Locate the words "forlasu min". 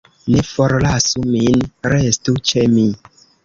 0.51-1.61